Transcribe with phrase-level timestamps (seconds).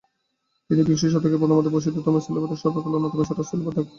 [0.69, 3.85] তিনি বিংশ শতকের প্রথমার্ধের প্রসিদ্ধতম সেলোবাদক এবং সর্বকালের অন্যতম সেরা সেলোবাদক।